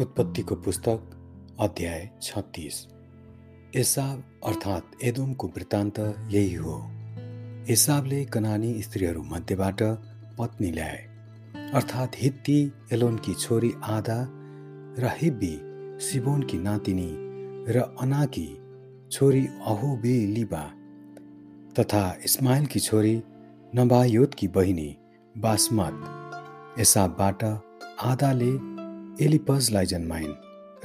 [0.00, 2.74] उत्पत्तिको पुस्तक अध्याय छत्तिस।
[3.76, 5.98] एसाब अर्थात् एदोमको वृत्तान्त
[6.30, 6.74] यही हो।
[7.70, 9.82] एसाबले कनानी स्त्रीहरू मध्येबाट
[10.38, 11.00] पत्नी ल्याए।
[11.74, 14.18] अर्थात् हित्ती एलोनकी छोरी आधा
[14.98, 15.52] र हिब्बी
[16.00, 17.10] सिबोनकी नातिनी
[17.72, 18.48] र अनाकी
[19.10, 20.64] छोरी अहोबे लिबा
[21.78, 23.22] तथा इस्माइलकी छोरी
[23.74, 24.90] नबायोतकी बहिनी
[25.38, 27.44] बासमत एसाबबाट
[28.00, 28.77] आधाले
[29.20, 30.34] एलिपजलाई जन्माइन्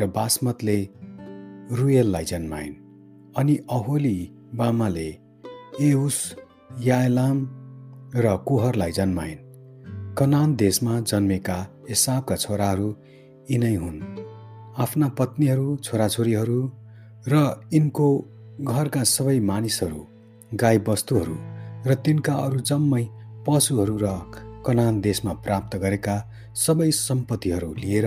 [0.00, 0.88] र बासमतले
[1.72, 2.74] रुयललाई जन्माइन्
[3.36, 5.18] अनि अहोली बामाले
[5.80, 6.36] एहुस
[6.84, 7.38] यालाम
[8.16, 9.38] र कुहरलाई जन्माइन्।
[10.14, 11.56] कनान देशमा जन्मेका
[11.90, 12.96] एसाबका छोराहरू
[13.50, 13.98] यिनै हुन्।
[14.78, 16.72] आफ्ना पत्नीहरू छोराछोरीहरू
[17.28, 17.34] र
[17.72, 18.08] यिनको
[18.60, 20.06] घरका सबै मानिसहरू
[20.54, 21.36] गाई बस्तुहरू
[21.86, 23.04] र तिनका अरू जम्मै
[23.46, 24.06] पशुहरू र
[24.66, 26.14] कनान देशमा प्राप्त गरेका
[26.56, 28.06] सबै सम्पत्तिहरू लिएर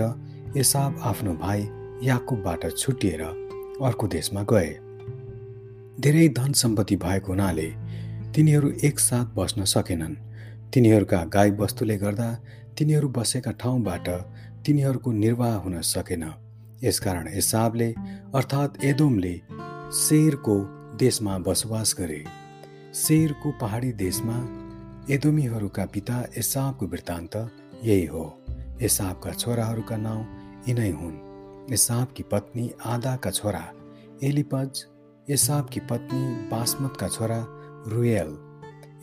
[0.56, 1.60] एसाब आफ्नो भाइ
[2.02, 3.22] याकुबबाट छुटिएर
[3.82, 4.70] अर्को देशमा गए।
[6.00, 7.68] धेरै धन सम्पत्ति भएको हुनाले
[8.34, 10.14] तिनीहरू एकसाथ बस्न सकेनन्।
[10.72, 12.30] तिनीहरूका गाई वस्तुले गर्दा
[12.78, 14.08] तिनीहरू बसेका ठाउँबाट
[14.66, 16.24] तिनीहरूको निर्वाह हुन सकेन।
[16.84, 17.94] यसकारण एसाबले
[18.34, 19.36] अर्थात् एदोमले
[19.98, 20.56] शेरको
[20.98, 22.24] देशमा बसोबास गरे।
[22.94, 24.36] शेरको पहाडी देशमा
[25.10, 27.34] एदोमीहरूका पिता एसाबको वृत्तान्त
[27.84, 28.22] यही हो।
[28.82, 30.22] एसाबका छोराहरूका नाउँ
[30.68, 31.18] यिनै हुन्।
[31.72, 33.60] एसाबकी पत्नी आदाका छोरा
[34.22, 34.84] एलिपज
[35.28, 37.38] एसाबकी पत्नी बासमतका छोरा
[37.88, 38.32] रुएल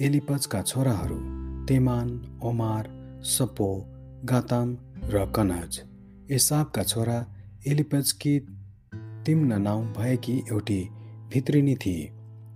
[0.02, 1.20] एलिपजका छोराहरू
[1.66, 2.10] तेमान
[2.44, 2.90] ओमार
[3.26, 3.70] सपो
[4.26, 5.82] गाताम र कनज।
[6.32, 7.20] एसाबका छोरा
[7.68, 8.36] एलिपजकी
[9.26, 10.82] तिम्न नाउँ भएकी एउटी
[11.30, 12.12] भित्रिनी थिए।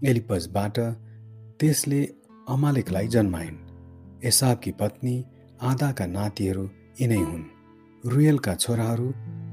[0.09, 0.79] एलिपजबाट
[1.59, 2.03] त्यसले
[2.49, 3.55] अमालेकलाई जन्माइन्।
[4.23, 5.25] एसाबकी पत्नी
[5.61, 6.65] आदाका नातिहरू
[7.01, 7.45] यिनै हुन्।
[8.03, 9.07] रुयलका छोराहरू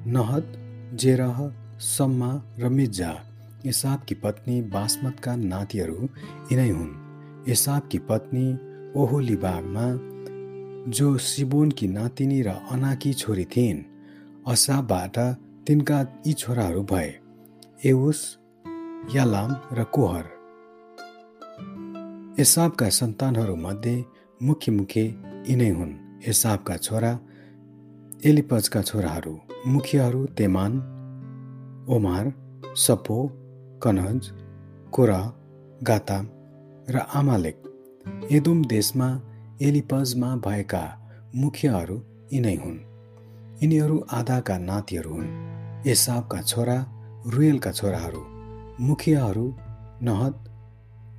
[0.07, 0.47] नहद
[0.95, 1.39] जेरह
[1.79, 3.13] सम्मा र मिर्जा
[3.67, 6.08] एसाबकी पत्नी बासमतका नातिहरू
[6.52, 6.92] यिनै हुन्।
[7.48, 8.47] एसाबकी पत्नी
[8.97, 9.86] ओहोलिबागमा
[10.92, 13.83] जो सिबोनकी नातिनी र अनाकी छोरी थिइन्
[14.48, 15.19] असाबबाट
[15.67, 17.11] तिनका यी छोराहरू भए।
[17.85, 18.20] एउस
[19.14, 20.42] यालाम र कोहर।
[22.39, 24.05] एसाबका सन्तानहरूमध्ये
[24.43, 25.01] मुख्य मुख्य
[25.48, 25.91] यिनै हुन्।
[26.27, 27.19] एसाबका छोरा
[28.25, 29.35] एलिपजका छोराहरू
[29.67, 30.73] मुखियाहरू तेमान
[31.89, 32.33] ओमार
[32.77, 33.17] सपो
[33.83, 34.31] कनज
[34.93, 35.20] कोरा
[35.83, 36.29] गाताम
[36.89, 37.59] र आमालेक
[38.31, 39.09] एदुम देशमा
[39.63, 40.85] एलिपजमा भएका
[41.35, 41.97] मुखियाहरू
[42.33, 42.79] यिनै हुन्।
[43.63, 45.29] यिनीहरू आधाका नातिहरू हुन्।
[45.87, 46.79] एसाबका छोरा
[47.27, 48.23] रुयलका छोराहरू
[48.81, 49.47] मुखियाहरू
[50.03, 50.35] नहद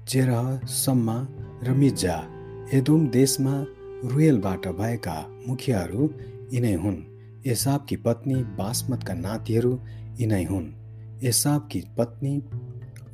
[0.09, 1.15] जेरह सम्मा
[1.63, 2.15] र मिर्जा
[2.73, 3.53] एदोम देशमा
[4.11, 5.15] रुयलबाट भएका
[5.47, 6.09] मुखियाहरू
[6.53, 6.97] यिनै हुन्।
[7.45, 9.71] एसाबकी पत्नी बासमतका नातिहरू
[10.19, 10.67] यिनै हुन्।
[11.23, 12.33] एसाबकी पत्नी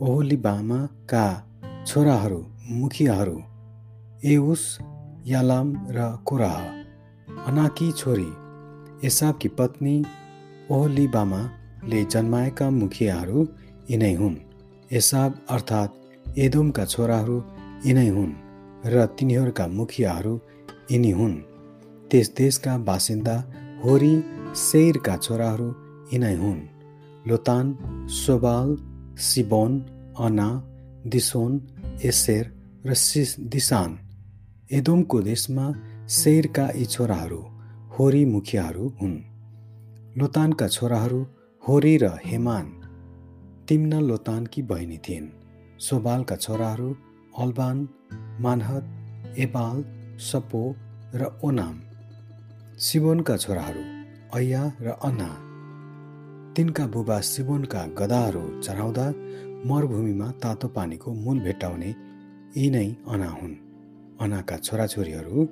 [0.02, 1.26] ओहोलिबामाका
[1.88, 2.42] छोराहरू
[2.72, 3.38] मुखियाहरू
[4.24, 4.66] एउस
[5.28, 6.60] यालाम र कोराह।
[7.46, 8.30] अनाकी छोरी
[9.08, 9.96] एसाबकी पत्नी
[10.72, 13.48] ओहोलिबामाले जन्माएका मुखियाहरू
[13.92, 14.36] यिनै हुन्।
[14.92, 15.99] एसाब अर्थात्
[16.38, 17.44] एदोमका छोराहरू
[17.86, 18.34] यिनै हुन्
[18.86, 20.40] र तिनीहरूका मुखियाहरू
[20.92, 21.36] यिनी हुन्।
[22.12, 23.54] त्यस देशका बासिन्दा
[23.86, 24.24] होरी
[24.56, 25.76] सेरका छोराहरू
[26.14, 26.60] यिनै हुन्।
[27.28, 28.78] लोतान सोबाल
[29.18, 29.86] सिबोन
[30.20, 30.50] अना
[31.08, 31.68] दिसोन
[32.04, 32.46] एसेर
[32.86, 34.00] र सिस दिसान।
[34.72, 35.74] एदोमको देशमा
[36.08, 37.42] सेरका यी छोराहरू
[38.00, 39.18] होरी मुखियाहरू हुन्।
[40.18, 41.28] लोतानका छोराहरू
[41.68, 42.66] होरी र हेमान।
[43.68, 45.39] तिम्न लोतानकी बहिनी थिइन्।
[45.80, 46.90] सोबालका छोराहरू
[47.40, 47.78] अल्बान
[48.42, 48.84] मानहत
[49.40, 49.78] एबाल
[50.20, 50.64] सपो
[51.16, 51.76] र ओनाम।
[52.80, 53.84] सिबोनका छोराहरू
[54.36, 55.30] अया र अन्ना।
[56.56, 59.06] तिनका बुबा सिबोनका गदाहरू चढाउँदा
[59.66, 61.92] मरुभूमिमा तातो पानीको मूल भेट्टाउने
[62.58, 63.56] यी नै अना हुन्।
[64.22, 65.48] अनाका छोराछोरीहरू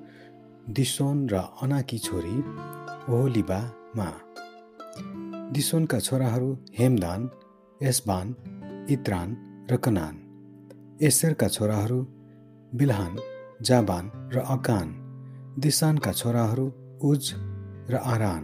[0.69, 2.35] दिसोन र अनाकी छोरी
[3.09, 4.09] ओहोलिबामा।
[5.55, 6.49] दिसोनका छोराहरू
[6.79, 7.29] हेमदान
[7.81, 8.35] एसबान
[8.89, 10.15] इत्रान र कनान।
[11.01, 12.07] एसेरका छोराहरू
[12.75, 13.17] बिलहान
[13.61, 14.87] जाबान र अकान।
[15.59, 16.73] दिसानका छोराहरू
[17.03, 17.33] उज
[17.89, 18.43] र आरान।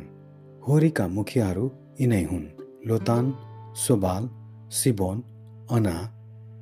[0.68, 1.72] होरीका मुखियाहरू
[2.02, 2.46] यिनै हुन्।
[2.86, 3.34] लोतान
[3.76, 4.30] सोबाल
[4.72, 5.24] सिबोन
[5.72, 5.96] अना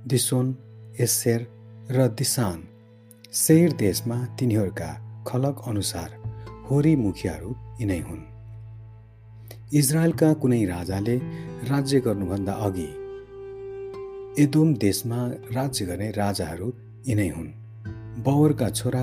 [0.08, 0.56] दिसोन
[1.00, 1.42] एसेर
[1.92, 2.63] र दिसान।
[3.34, 6.10] शेर देशमा तिनीहरूका खलक अनुसार
[6.72, 8.24] होरी मुखियाहरू यिनै हुन्।
[9.74, 11.18] इजरायलका कुनै राजाले
[11.69, 13.00] राज्य गर्नुभन्दा अघि
[14.39, 16.74] एदोम देशमा राज्य गर्ने राजाहरू
[17.07, 17.48] यिनै हुन्।
[18.24, 19.01] बवरका छोरा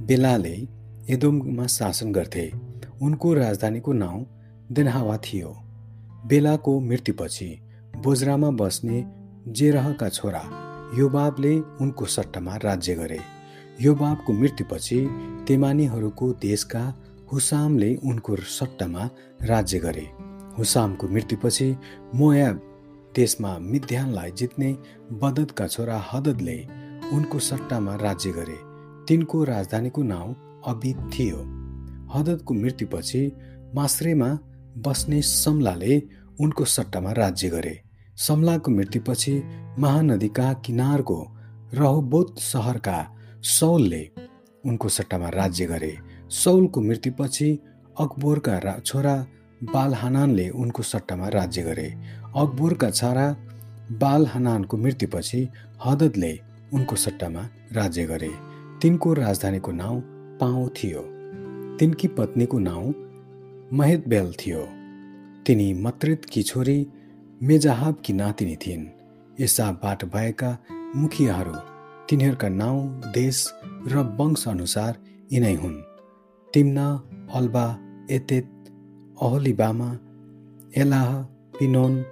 [0.00, 0.68] बेलाले
[1.10, 2.52] एदोममा शासन गर्थे।
[3.02, 4.26] उनको राजधानीको नाउँ
[4.72, 5.48] देनहावा थियो।
[6.26, 7.60] बेलाको मृत्युपछि
[7.96, 9.04] बोजरामा बस्ने
[9.48, 10.42] जेरहका छोरा
[10.98, 13.20] योबाबले उनको सट्टामा राज्य गरे।
[13.80, 15.08] योबाबको मृत्युपछि
[15.48, 16.94] तेमानीहरूको देशका
[17.32, 19.10] हुसामले उनको सट्टामा
[19.42, 20.08] राज्य गरे।
[20.58, 21.76] हुसामको मृत्युपछि
[22.14, 22.69] मोयाब
[23.16, 24.72] देशमा मिध्यानलाई जित्ने
[25.12, 26.56] बदतका छोरा हददले
[27.12, 28.58] उनको सट्टामा राज्य गरे।
[29.06, 31.38] तिनको राजधानीको नाउँ अबिद थियो।
[32.14, 33.32] हददको मृत्युपछि
[33.74, 34.38] मास्रेमा
[34.78, 36.02] बस्ने समलाले
[36.40, 37.80] उनको सट्टामा राज्य गरे।
[38.16, 39.42] समलाको मृत्युपछि
[39.78, 41.18] महानदीका किनारको
[41.74, 42.98] रहोबोत सहरका
[43.42, 44.10] सौलले
[44.64, 45.96] उनको सट्टामा राज्य गरे।
[46.30, 47.58] सौलको मृत्युपछि
[48.00, 49.14] अकबोरका छोरा
[49.64, 51.88] बालहानानले उनको सट्टामा राज्य गरे।
[52.36, 53.36] अकबोरका छोरा
[53.92, 55.48] बालहानानको मृत्युपछि
[55.86, 56.40] हददले
[56.74, 58.30] उनको सट्टामा राज्य गरे।
[58.82, 60.00] तिनको राजधानीको नाउँ
[60.40, 61.00] पाउ थियो।
[61.76, 62.94] तिनकी पत्नीको नाउँ
[63.72, 64.68] महेदबेल थियो।
[65.46, 66.86] तिनी मत्रितकी छोरी
[67.42, 68.86] मेजाहाबकी नातिनी थिइन्।
[69.40, 70.58] यसाबाट भएका
[70.96, 71.54] मुखियाहरू
[72.08, 73.52] तिनीहरूका नाउँ देश
[73.86, 74.98] र वंश अनुसार
[75.32, 75.76] यिनै हुन्।
[76.54, 76.86] तिम्ना
[77.34, 77.78] अल्बा
[78.10, 78.59] एतेत
[79.22, 79.88] अहोलिबामा
[80.76, 81.10] एलाह
[81.58, 82.04] पिनोन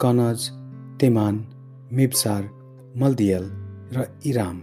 [0.00, 0.50] कनज
[1.00, 1.34] तेमान
[1.92, 2.42] मिप्सार
[2.96, 3.44] मल्दियल
[3.96, 4.56] र इराम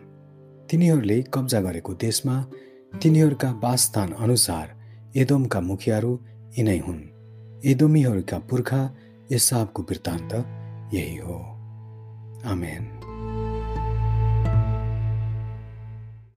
[0.70, 2.36] तिनीहरूले कब्जा गरेको देशमा
[3.02, 4.68] तिनीहरूका वासस्थान अनुसार
[5.16, 6.12] एदोमका मुखियाहरू
[6.58, 7.02] यिनै हुन्।
[7.66, 8.82] एदोमीहरूका पुर्खा
[9.32, 10.32] यसाबको वृत्तान्त
[10.94, 11.38] यही हो।
[12.46, 13.03] आमेन।